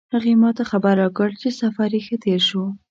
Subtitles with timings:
[0.13, 2.63] هغې ما ته خبر راکړ چې سفر یې ښه تیر شو